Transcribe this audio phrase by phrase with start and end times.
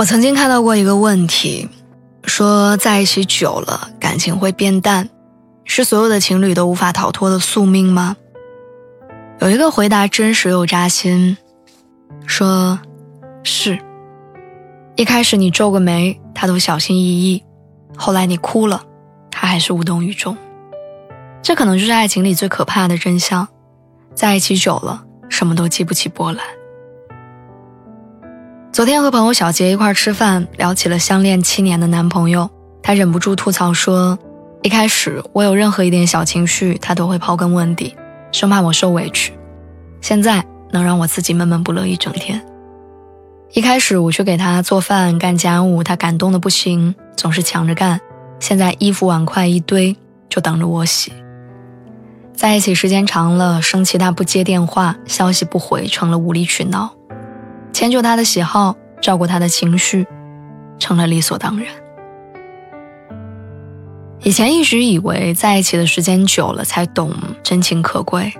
[0.00, 1.68] 我曾经看到过一个问题，
[2.24, 5.10] 说在一起久了感情会变淡，
[5.66, 8.16] 是所有的情侣都无法逃脱的宿命吗？
[9.40, 11.36] 有一个回答真实又扎心，
[12.26, 12.78] 说，
[13.42, 13.78] 是。
[14.96, 17.42] 一开始你皱个眉，他都小心翼翼；
[17.94, 18.82] 后来你哭了，
[19.30, 20.34] 他还是无动于衷。
[21.42, 23.46] 这可能就是爱情里最可怕的真相，
[24.14, 26.42] 在一起久了，什么都激不起波澜。
[28.80, 32.48] 昨天和朋友小杰一块吃饭，聊起了相恋七年的男朋友，
[32.82, 34.18] 他忍不住吐槽说
[34.64, 37.94] ：“一开始我有任何一点小情绪，他都会刨根问底，
[38.32, 39.34] 生怕我受委屈。
[40.00, 42.42] 现在能让我自己闷闷不乐一整天。
[43.52, 48.00] 一开始我去给他做饭干家务，他感动的不行，总是抢着干。
[48.38, 49.94] 现在衣服碗筷一堆，
[50.30, 51.12] 就等着我洗。
[52.34, 56.94] 在一起时间长了，生气他不接电话，消息不回，成了无理取闹。”
[57.80, 60.06] 迁就他的喜好，照顾他的情绪，
[60.78, 61.66] 成了理所当然。
[64.20, 67.10] 以前一直以为在一起的时间久了才懂
[67.42, 68.34] 真情可贵，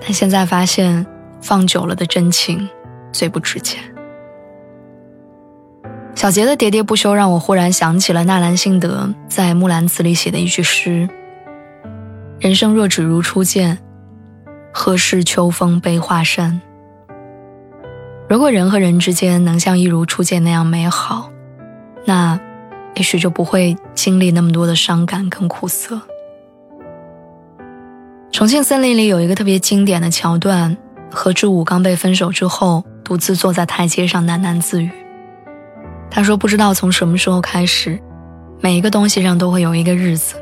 [0.00, 1.04] 但现在发现
[1.40, 2.68] 放久了的真情
[3.10, 3.82] 最不值钱。
[6.14, 11.08] 小杰的喋喋不休让我忽然想起了纳兰性德在《木兰辞》里写的一句诗
[12.38, 13.80] ：“人生若只如初见，
[14.72, 16.60] 何事秋风悲画扇。”
[18.32, 21.30] 如果人和人之间能像一如初见那样美好，
[22.06, 22.40] 那
[22.94, 26.00] 也许就不会经历那么多的伤感跟苦涩。
[28.30, 30.74] 重庆森林里有一个特别经典的桥段：
[31.10, 34.90] 何志武刚被分手之后，独自坐在台阶上喃喃自语。
[36.10, 38.00] 他说：“不知道从什么时候开始，
[38.62, 40.36] 每一个东西上都会有一个日子，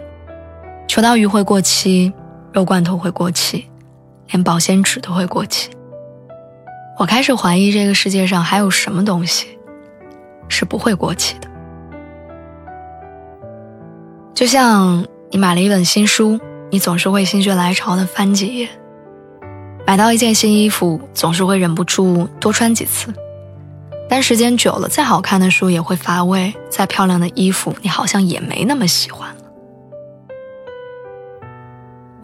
[0.86, 2.12] 秋刀鱼会过期，
[2.52, 3.68] 肉罐头会过期，
[4.28, 5.70] 连保鲜纸都会过期。”
[7.00, 9.58] 我开始怀疑这个世界上还有什么东西
[10.50, 11.48] 是不会过期的。
[14.34, 16.38] 就像你买了一本新书，
[16.70, 18.68] 你总是会心血来潮的翻几页；
[19.86, 23.10] 买到一件新衣服，总是会忍不住多穿几次。
[24.06, 29.42] 但时间久了，再好看的书也会乏味，再漂亮的衣服，你好像也没那么喜欢了。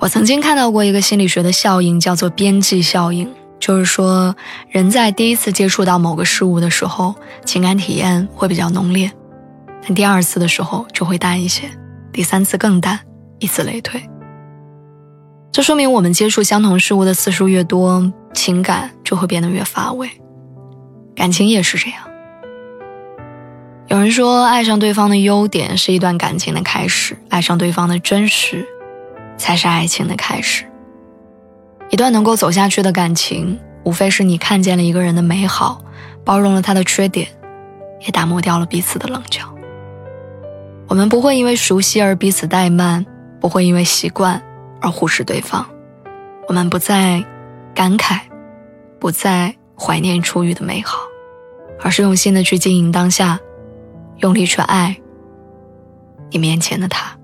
[0.01, 3.33] 我曾经看到过一个心理学的效应，叫做边际效应。
[3.59, 4.37] 就是说，
[4.69, 9.11] 人在第一次接触到某个事物的时候，情感体验会比较浓烈，
[9.83, 11.71] 但第二次的时候就会淡一些，
[12.13, 13.01] 第三次更淡，
[13.39, 14.01] 以此类推。
[15.51, 20.09] 这说明我们接触相同事物的次数越多，情感就会变得越乏味。
[21.15, 22.01] 感情也是这样。
[23.89, 28.67] 有人说，爱上对方的优点是一段感情的开始，爱上对方的真实，
[29.39, 30.67] 才是爱情的开始。
[31.91, 35.81] 一段能够走下去的感情，无非是你看见了一个人的美好，
[36.25, 37.29] 包容了他的缺点，
[38.01, 39.43] 也打磨掉了彼此的棱角。
[40.89, 43.05] 我们不会因为熟悉而彼此怠慢，
[43.41, 44.43] 不会因为习惯
[44.81, 45.65] 而忽视对方。
[46.49, 47.25] 我们不再
[47.75, 48.21] 感慨，
[48.99, 50.99] 不再怀念初遇的美好，
[51.81, 53.39] 而是用心的去经营当下，
[54.19, 54.97] 用力去爱
[56.31, 57.17] 你面前的他。